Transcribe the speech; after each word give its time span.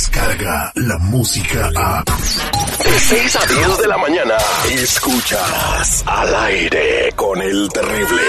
Descarga 0.00 0.72
la 0.76 0.96
música 0.96 1.70
a. 1.76 2.02
De 2.02 3.00
6 3.00 3.36
a 3.36 3.46
10 3.46 3.78
de 3.80 3.86
la 3.86 3.98
mañana. 3.98 4.34
Escuchas 4.70 6.02
al 6.06 6.34
aire 6.36 7.12
con 7.14 7.42
el 7.42 7.68
terrible. 7.68 8.22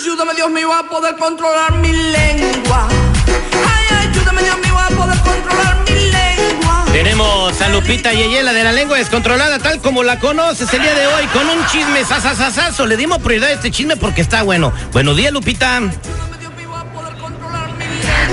Ayúdame, 0.00 0.34
Dios 0.34 0.50
mío, 0.50 0.72
a 0.72 0.84
poder 0.84 1.16
controlar 1.16 1.72
mi 1.78 1.90
lengua. 1.90 2.86
Ay, 2.86 4.08
ayúdame, 4.08 4.42
Dios 4.44 4.58
mío, 4.58 4.78
a 4.78 4.88
poder 4.90 5.18
controlar 5.18 5.84
mi 5.90 6.12
lengua. 6.12 6.84
Tenemos 6.92 7.60
a 7.60 7.68
Lupita 7.70 8.12
Yeyela 8.12 8.52
de 8.52 8.62
la 8.62 8.70
lengua 8.70 8.98
descontrolada, 8.98 9.58
tal 9.58 9.80
como 9.80 10.04
la 10.04 10.20
conoces 10.20 10.72
el 10.72 10.80
día 10.80 10.94
de 10.94 11.08
hoy, 11.08 11.26
con 11.26 11.50
un 11.50 11.66
chisme 11.66 12.04
sasasasazo. 12.04 12.86
Le 12.86 12.96
dimos 12.96 13.18
prioridad 13.18 13.50
a 13.50 13.54
este 13.54 13.72
chisme 13.72 13.96
porque 13.96 14.20
está 14.20 14.44
bueno. 14.44 14.72
Buenos 14.92 15.16
días, 15.16 15.32
Lupita. 15.32 15.82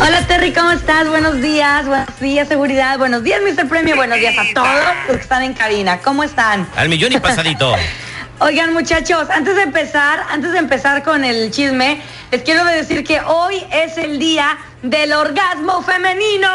Hola 0.05 0.27
Terry, 0.27 0.52
¿cómo 0.52 0.70
estás? 0.71 1.07
Buenos 1.07 1.39
días, 1.39 1.85
buenos 1.85 2.20
días, 2.20 2.49
seguridad, 2.49 2.98
buenos 2.98 3.23
días, 3.23 3.39
Mr. 3.41 3.70
Premio, 3.70 3.95
buenos 3.95 4.20
días 4.20 4.35
a 4.38 4.53
todos 4.53 4.67
los 5.07 5.16
que 5.16 5.21
están 5.21 5.44
en 5.44 5.53
cabina. 5.53 5.99
¿Cómo 5.99 6.25
están? 6.25 6.67
Al 6.75 6.89
millón 6.89 7.13
y 7.13 7.20
pasadito. 7.21 7.73
Oigan, 8.39 8.73
muchachos, 8.73 9.30
antes 9.30 9.55
de 9.55 9.61
empezar, 9.61 10.25
antes 10.30 10.52
de 10.52 10.59
empezar 10.59 11.03
con 11.03 11.23
el 11.23 11.52
chisme, 11.52 12.02
les 12.31 12.41
quiero 12.41 12.66
decir 12.66 13.05
que 13.05 13.22
hoy 13.22 13.64
es 13.72 13.97
el 13.97 14.19
día 14.19 14.58
del 14.81 15.14
orgasmo 15.14 15.81
femenino. 15.83 16.49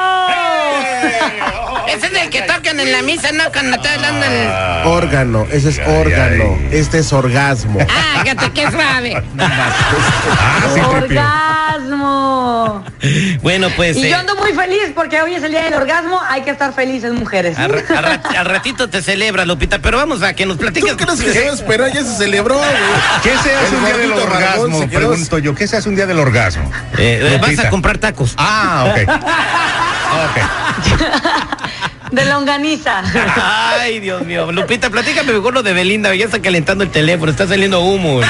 Ese 1.87 2.07
es 2.13 2.23
el 2.23 2.29
que 2.29 2.43
tocan 2.43 2.79
en 2.79 2.93
la 2.93 3.01
misa, 3.01 3.33
¿no? 3.33 3.45
Cuando 3.51 3.77
está 3.77 3.95
hablando 3.95 4.27
el... 4.27 4.87
Órgano, 4.89 5.47
ese 5.51 5.71
es 5.71 5.79
órgano. 5.79 6.59
Este 6.71 6.99
es 6.99 7.11
orgasmo. 7.15 7.81
Ah, 7.89 8.23
qué 8.53 8.71
suave. 8.71 9.15
orgasmo. 10.91 11.48
Bueno, 13.43 13.69
pues... 13.77 13.97
Y 13.97 14.05
eh, 14.07 14.11
yo 14.11 14.17
ando 14.19 14.35
muy 14.37 14.53
feliz 14.53 14.93
porque 14.95 15.21
hoy 15.23 15.35
es 15.35 15.43
el 15.43 15.51
día 15.53 15.63
del 15.65 15.75
orgasmo, 15.75 16.21
hay 16.29 16.43
que 16.43 16.51
estar 16.51 16.73
felices, 16.75 17.13
mujeres. 17.13 17.59
al, 17.59 17.71
ra- 17.73 17.97
al 17.99 18.05
ra- 18.23 18.23
al 18.41 18.47
ratito 18.47 18.89
te 18.89 19.01
celebra, 19.03 19.45
Lupita, 19.45 19.79
pero 19.79 19.99
vamos 19.99 20.23
a 20.23 20.33
que 20.35 20.45
nos 20.47 20.57
platiques. 20.57 20.97
¿Tú 20.97 21.05
crees 21.05 21.21
que 21.21 21.33
se 21.33 21.45
va 21.45 21.51
a 21.51 21.55
esperar? 21.55 21.93
Ya 21.93 22.03
se 22.05 22.17
celebró, 22.17 22.57
güey. 22.57 22.69
¿Qué 23.23 23.31
se 23.31 23.55
hace 23.55 23.69
El 23.69 23.75
un 23.77 23.85
día 23.85 23.97
del 23.97 24.13
orgasmo? 24.13 24.89
Pregunto 24.89 25.39
yo, 25.39 25.55
¿qué 25.55 25.67
se 25.69 25.77
hace 25.77 25.89
un 25.89 25.97
día 25.97 26.07
del 26.07 26.19
orgasmo? 26.19 26.71
Eh, 26.99 27.21
eh, 27.35 27.39
vas 27.41 27.59
a 27.59 27.71
comprar 27.71 27.99
tacos. 27.99 28.35
Ah, 28.37 28.93
ok. 28.93 28.99
Ok. 30.09 30.39
De 32.13 32.25
longaniza. 32.25 33.03
Ay, 33.79 34.01
Dios 34.01 34.25
mío. 34.25 34.51
Lupita, 34.51 34.89
platícame 34.89 35.35
mejor 35.35 35.53
lo 35.53 35.63
de 35.63 35.75
Belinda. 35.75 36.15
Ya 36.15 36.25
está 36.25 36.41
calentando 36.41 36.83
el 36.83 36.91
teléfono, 36.91 37.31
está 37.31 37.47
saliendo 37.47 37.81
humo. 37.83 38.21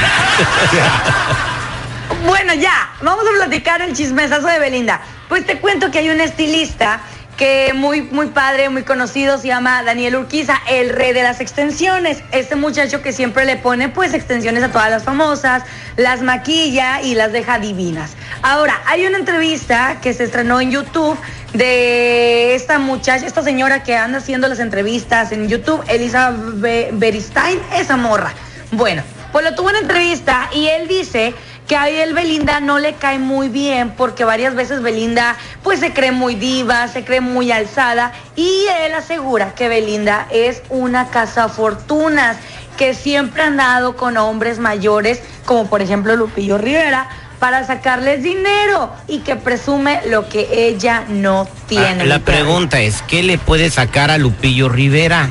Bueno, 2.26 2.54
ya, 2.54 2.90
vamos 3.02 3.24
a 3.26 3.36
platicar 3.36 3.80
el 3.82 3.94
chismesazo 3.94 4.46
de 4.48 4.58
Belinda. 4.58 5.00
Pues 5.28 5.46
te 5.46 5.58
cuento 5.58 5.90
que 5.90 5.98
hay 5.98 6.10
un 6.10 6.20
estilista 6.20 7.00
que 7.36 7.72
muy, 7.74 8.02
muy 8.02 8.26
padre, 8.28 8.68
muy 8.68 8.82
conocido, 8.82 9.38
se 9.38 9.46
llama 9.46 9.84
Daniel 9.84 10.16
Urquiza, 10.16 10.58
el 10.68 10.90
rey 10.90 11.12
de 11.12 11.22
las 11.22 11.40
extensiones. 11.40 12.22
Este 12.32 12.56
muchacho 12.56 13.00
que 13.00 13.12
siempre 13.12 13.44
le 13.44 13.56
pone 13.56 13.88
pues 13.88 14.12
extensiones 14.14 14.64
a 14.64 14.72
todas 14.72 14.90
las 14.90 15.04
famosas, 15.04 15.62
las 15.96 16.20
maquilla 16.20 17.00
y 17.00 17.14
las 17.14 17.30
deja 17.32 17.60
divinas. 17.60 18.16
Ahora, 18.42 18.80
hay 18.86 19.06
una 19.06 19.18
entrevista 19.18 20.00
que 20.02 20.12
se 20.12 20.24
estrenó 20.24 20.60
en 20.60 20.72
YouTube 20.72 21.16
de 21.52 22.56
esta 22.56 22.78
muchacha, 22.80 23.24
esta 23.26 23.42
señora 23.44 23.84
que 23.84 23.96
anda 23.96 24.18
haciendo 24.18 24.48
las 24.48 24.58
entrevistas 24.58 25.30
en 25.30 25.48
YouTube, 25.48 25.82
Elisa 25.88 26.34
Be- 26.36 26.90
Beristain, 26.92 27.60
esa 27.76 27.96
morra. 27.96 28.32
Bueno, 28.72 29.02
pues 29.30 29.44
lo 29.44 29.54
tuvo 29.54 29.70
en 29.70 29.76
entrevista 29.76 30.50
y 30.52 30.66
él 30.66 30.88
dice 30.88 31.34
que 31.68 31.76
a 31.76 31.88
él 31.90 32.14
Belinda 32.14 32.60
no 32.60 32.78
le 32.78 32.94
cae 32.94 33.18
muy 33.18 33.48
bien 33.50 33.90
porque 33.96 34.24
varias 34.24 34.54
veces 34.54 34.80
Belinda 34.82 35.36
pues 35.62 35.78
se 35.80 35.92
cree 35.92 36.12
muy 36.12 36.34
diva, 36.34 36.88
se 36.88 37.04
cree 37.04 37.20
muy 37.20 37.52
alzada 37.52 38.12
y 38.36 38.64
él 38.84 38.94
asegura 38.94 39.54
que 39.54 39.68
Belinda 39.68 40.26
es 40.30 40.62
una 40.70 41.08
casa 41.10 41.48
fortunas 41.50 42.38
que 42.78 42.94
siempre 42.94 43.42
ha 43.42 43.46
andado 43.48 43.96
con 43.96 44.16
hombres 44.16 44.58
mayores 44.58 45.20
como 45.44 45.68
por 45.68 45.82
ejemplo 45.82 46.16
Lupillo 46.16 46.56
Rivera 46.56 47.08
para 47.38 47.64
sacarles 47.66 48.22
dinero 48.22 48.90
y 49.06 49.18
que 49.18 49.36
presume 49.36 50.00
lo 50.06 50.28
que 50.28 50.48
ella 50.68 51.04
no 51.08 51.46
tiene. 51.68 52.02
Ah, 52.02 52.06
la 52.06 52.18
pregunta 52.18 52.80
es, 52.80 53.02
¿qué 53.02 53.22
le 53.22 53.38
puede 53.38 53.70
sacar 53.70 54.10
a 54.10 54.18
Lupillo 54.18 54.68
Rivera? 54.68 55.28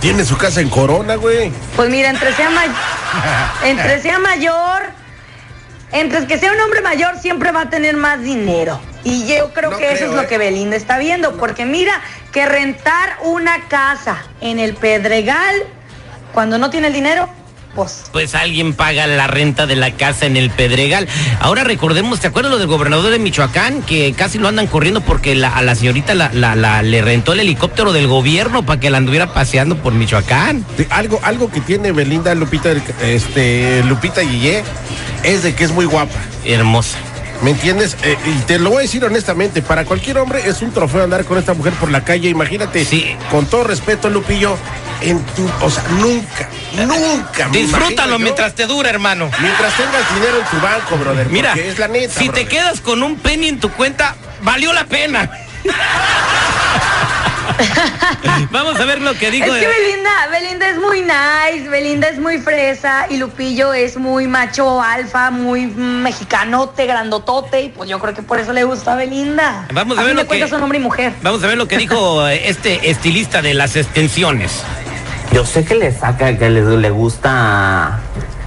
Tiene 0.00 0.24
su 0.24 0.36
casa 0.36 0.60
en 0.60 0.68
Corona, 0.68 1.16
güey. 1.16 1.50
Pues 1.74 1.90
mira, 1.90 2.10
entre 2.10 2.32
sea, 2.34 2.50
may- 2.50 2.70
entre 3.64 4.00
sea 4.00 4.20
mayor, 4.20 4.82
entre 5.92 6.26
que 6.26 6.38
sea 6.38 6.52
un 6.52 6.60
hombre 6.60 6.80
mayor, 6.80 7.18
siempre 7.18 7.50
va 7.50 7.62
a 7.62 7.70
tener 7.70 7.96
más 7.96 8.20
dinero. 8.22 8.80
Y 9.04 9.26
yo 9.26 9.52
creo 9.54 9.70
No 9.70 9.78
que 9.78 9.92
eso 9.92 10.06
es 10.06 10.12
lo 10.12 10.22
¿eh? 10.22 10.26
que 10.26 10.38
Belinda 10.38 10.76
está 10.76 10.98
viendo, 10.98 11.36
porque 11.36 11.64
mira, 11.64 12.00
que 12.32 12.46
rentar 12.46 13.16
una 13.22 13.68
casa 13.68 14.22
en 14.40 14.58
el 14.58 14.74
Pedregal, 14.74 15.54
cuando 16.32 16.58
no 16.58 16.70
tiene 16.70 16.88
el 16.88 16.92
dinero, 16.92 17.28
pues... 17.78 18.02
Pues 18.12 18.34
alguien 18.34 18.74
paga 18.74 19.06
la 19.06 19.28
renta 19.28 19.66
de 19.66 19.76
la 19.76 19.92
casa 19.92 20.26
en 20.26 20.36
el 20.36 20.50
Pedregal. 20.50 21.06
Ahora 21.38 21.62
recordemos, 21.62 22.18
¿te 22.18 22.26
acuerdas 22.26 22.50
lo 22.50 22.58
del 22.58 22.66
gobernador 22.66 23.12
de 23.12 23.20
Michoacán? 23.20 23.82
Que 23.82 24.12
casi 24.14 24.38
lo 24.38 24.48
andan 24.48 24.66
corriendo 24.66 25.00
porque 25.00 25.36
la- 25.36 25.56
a 25.56 25.62
la 25.62 25.76
señorita 25.76 26.14
la, 26.16 26.30
la- 26.32 26.56
la- 26.56 26.82
le 26.82 27.02
rentó 27.02 27.34
el 27.34 27.40
helicóptero 27.40 27.92
del 27.92 28.08
gobierno 28.08 28.66
para 28.66 28.80
que 28.80 28.90
la 28.90 28.98
anduviera 28.98 29.32
paseando 29.32 29.76
por 29.76 29.92
Michoacán. 29.92 30.66
Algo, 30.90 31.20
algo 31.22 31.50
que 31.52 31.60
tiene 31.60 31.92
Belinda 31.92 32.34
Lupita, 32.34 32.72
este, 33.00 33.84
Lupita 33.84 34.22
Guillé 34.22 34.64
es 35.22 35.44
de 35.44 35.54
que 35.54 35.62
es 35.62 35.70
muy 35.70 35.84
guapa. 35.84 36.18
Hermosa. 36.44 36.98
¿Me 37.42 37.50
entiendes? 37.50 37.96
Eh, 38.02 38.16
y 38.26 38.32
te 38.42 38.58
lo 38.58 38.70
voy 38.70 38.78
a 38.78 38.82
decir 38.82 39.04
honestamente, 39.04 39.62
para 39.62 39.84
cualquier 39.84 40.18
hombre 40.18 40.42
es 40.48 40.60
un 40.60 40.72
trofeo 40.72 41.04
andar 41.04 41.24
con 41.24 41.38
esta 41.38 41.54
mujer 41.54 41.72
por 41.74 41.90
la 41.90 42.04
calle. 42.04 42.28
Imagínate, 42.28 42.84
Sí. 42.84 43.16
con 43.30 43.46
todo 43.46 43.64
respeto, 43.64 44.10
Lupillo, 44.10 44.56
en 45.00 45.20
tu, 45.24 45.48
o 45.60 45.70
sea, 45.70 45.84
nunca, 45.90 46.48
nunca. 46.74 47.48
Disfrútalo 47.50 48.12
yo, 48.12 48.18
mientras 48.18 48.54
te 48.54 48.66
dura, 48.66 48.90
hermano. 48.90 49.30
mientras 49.40 49.72
tengas 49.76 50.14
dinero 50.14 50.38
en 50.40 50.46
tu 50.46 50.60
banco, 50.60 50.96
brother. 50.96 51.28
Mira, 51.28 51.54
es 51.54 51.78
la 51.78 51.86
neta. 51.86 52.18
si 52.18 52.28
te 52.28 52.46
quedas 52.46 52.80
con 52.80 53.02
un 53.04 53.16
penny 53.16 53.48
en 53.48 53.60
tu 53.60 53.70
cuenta, 53.70 54.16
valió 54.42 54.72
la 54.72 54.84
pena. 54.86 55.30
Vamos 58.50 58.78
a 58.80 58.84
ver 58.84 59.00
lo 59.00 59.14
que 59.14 59.30
dijo. 59.30 59.46
Es 59.46 59.52
que 59.60 59.66
de- 59.66 59.66
Belinda, 59.66 60.10
Belinda 60.30 60.68
es 60.68 60.78
muy 60.78 61.02
nice, 61.02 61.68
Belinda 61.68 62.08
es 62.08 62.18
muy 62.18 62.38
fresa 62.38 63.06
y 63.10 63.16
Lupillo 63.16 63.72
es 63.74 63.96
muy 63.96 64.26
macho 64.26 64.80
alfa, 64.82 65.30
muy 65.30 65.66
mexicanote, 65.66 66.86
grandotote 66.86 67.62
y 67.62 67.68
pues 67.70 67.88
yo 67.90 67.98
creo 67.98 68.14
que 68.14 68.22
por 68.22 68.38
eso 68.38 68.52
le 68.52 68.64
gusta 68.64 68.92
a 68.92 68.96
Belinda. 68.96 69.66
Vamos 69.72 69.98
a 69.98 70.04
ver 70.04 70.14
lo 70.14 70.26
que- 70.26 70.46
son 70.48 70.62
hombre 70.62 70.78
y 70.78 70.82
mujer. 70.82 71.12
Vamos 71.22 71.42
a 71.42 71.46
ver 71.46 71.58
lo 71.58 71.68
que 71.68 71.76
dijo 71.76 72.26
eh, 72.28 72.48
este 72.48 72.90
estilista 72.90 73.42
de 73.42 73.54
las 73.54 73.76
extensiones. 73.76 74.62
Yo 75.32 75.44
sé 75.44 75.64
que 75.64 75.74
le 75.74 75.92
saca, 75.92 76.38
que 76.38 76.48
le, 76.48 76.62
le 76.62 76.90
gusta 76.90 77.98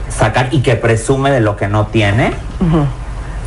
sacar 0.09 0.49
y 0.51 0.61
que 0.61 0.75
presume 0.75 1.29
de 1.31 1.39
lo 1.41 1.55
que 1.55 1.67
no 1.67 1.87
tiene. 1.87 2.33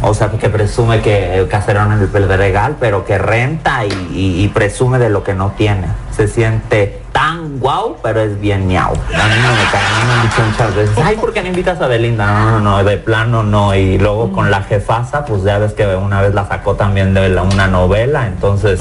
O 0.03 0.13
sea, 0.13 0.29
que 0.31 0.49
presume 0.51 1.01
que 1.01 1.39
el 1.39 1.49
caserón 1.49 1.93
en 1.93 2.01
el 2.01 2.09
pedregal, 2.09 2.77
pero 2.79 3.05
que 3.05 3.17
renta 3.17 3.85
y, 3.87 3.93
y- 4.13 4.45
y 4.45 4.49
presume 4.49 4.99
de 4.99 5.09
lo 5.09 5.25
que 5.25 5.33
no 5.35 5.53
tiene. 5.53 5.87
Se 6.15 6.29
siente 6.29 7.01
tan 7.13 7.59
guau, 7.59 7.97
pero 8.03 8.21
es 8.21 8.39
bien 8.41 8.67
miau. 8.67 8.91
A 8.93 8.93
mí 8.93 8.97
no 8.97 9.53
me 9.53 9.71
cae, 9.73 9.81
a 9.81 9.99
mí 10.01 10.07
me 10.07 10.13
han 10.15 10.23
dicho 10.23 10.43
muchas 10.51 10.75
veces, 10.75 10.99
ay, 11.03 11.17
¿por 11.17 11.33
qué 11.33 11.43
no 11.43 11.49
invitas 11.49 11.81
a 11.81 11.87
Belinda? 11.87 12.27
No, 12.27 12.51
no, 12.51 12.61
no, 12.61 12.85
de 12.85 12.97
plano 12.99 13.43
no. 13.45 13.75
Y 13.75 13.97
luego 13.99 14.31
con 14.33 14.51
la 14.51 14.63
jefasa, 14.63 15.25
pues 15.25 15.43
ya 15.45 15.59
ves 15.59 15.73
que 15.73 15.87
una 15.87 16.21
vez 16.21 16.35
la 16.35 16.47
sacó 16.49 16.75
también 16.75 17.15
de 17.15 17.29
la- 17.31 17.43
una 17.43 17.67
novela, 17.69 18.27
entonces 18.27 18.81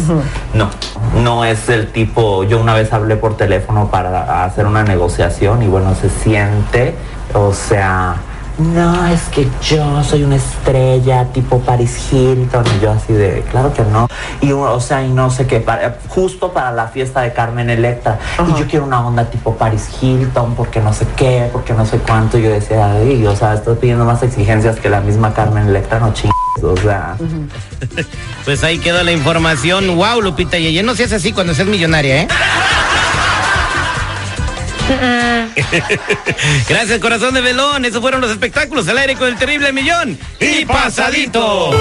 no, 0.54 0.70
no 1.24 1.46
es 1.46 1.70
el 1.70 1.88
tipo, 1.88 2.44
yo 2.44 2.60
una 2.60 2.74
vez 2.74 2.92
hablé 2.92 3.16
por 3.16 3.38
teléfono 3.38 3.88
para 3.90 4.44
hacer 4.44 4.66
una 4.66 4.84
negociación 4.84 5.62
y 5.64 5.68
bueno, 5.68 5.96
se 5.96 6.10
siente, 6.10 6.96
o 7.34 7.54
sea, 7.54 8.16
no, 8.58 9.08
es 9.08 9.22
que 9.30 9.48
yo 9.64 10.04
soy 10.04 10.24
una 10.24 10.36
estrella 10.36 11.26
tipo 11.34 11.60
Paris 11.60 11.98
Hilton 12.12 12.64
y 12.78 12.84
yo 12.84 12.92
así 12.92 13.14
de, 13.14 13.44
claro 13.50 13.74
que 13.74 13.84
no. 13.84 14.08
Y 14.42 14.52
o 14.52 14.80
sea, 14.80 15.04
y 15.04 15.10
no 15.10 15.30
sé 15.32 15.48
qué, 15.48 15.60
para- 15.60 15.98
justo 16.10 16.54
para 16.54 16.72
la 16.72 16.88
fiesta 16.88 17.22
de 17.22 17.34
Carmen 17.34 17.70
Electra. 17.70 18.20
Y 18.56 18.60
yo 18.60 18.68
quiero 18.68 18.86
una 18.86 19.06
onda 19.06 19.26
tipo 19.26 19.56
Paris 19.56 19.90
Hilton 20.02 20.56
porque 20.56 20.80
no 20.82 20.94
sé 20.94 21.08
qué, 21.16 21.50
porque 21.52 21.74
no 21.74 21.86
sé 21.86 21.98
cuánto. 21.98 22.38
Y 22.38 22.44
yo 22.44 22.50
decía, 22.52 22.92
ay, 22.94 23.26
o 23.26 23.36
sea, 23.36 23.56
estoy 23.56 23.76
pidiendo 23.76 24.06
más 24.06 24.22
exigencias 24.24 24.80
que 24.80 24.90
la 24.90 25.02
misma 25.02 25.34
Carmen 25.34 25.68
Electra, 25.68 26.00
no 26.00 26.14
chingues. 26.14 26.34
O 26.62 26.78
sea, 26.78 27.18
Pues 28.46 28.64
ahí 28.64 28.78
quedó 28.80 29.04
la 29.04 29.12
información. 29.12 29.96
Wow, 29.96 30.22
Lupita 30.22 30.58
Yeye, 30.58 30.84
no 30.84 30.96
seas 30.96 31.12
así 31.14 31.32
cuando 31.34 31.54
seas 31.54 31.68
millonaria, 31.68 32.22
¿eh? 32.24 32.28
Gracias, 36.70 37.00
corazón 37.00 37.34
de 37.34 37.42
velón. 37.42 37.86
Esos 37.86 38.02
fueron 38.02 38.22
los 38.22 38.32
espectáculos 38.32 38.88
al 38.88 38.98
aire 38.98 39.16
con 39.16 39.28
el 39.28 39.38
terrible 39.38 39.72
millón. 39.72 40.18
Y 40.40 40.66
pasadito. 40.66 41.72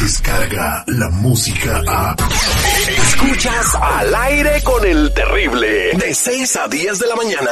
Descarga 0.00 0.84
la 0.86 1.10
música 1.10 1.82
a. 1.86 2.16
Escuchas 2.88 3.74
al 3.74 4.14
aire 4.14 4.62
con 4.62 4.84
el 4.86 5.12
terrible. 5.12 5.92
De 5.94 6.14
6 6.14 6.56
a 6.56 6.68
10 6.68 6.98
de 6.98 7.06
la 7.06 7.16
mañana. 7.16 7.50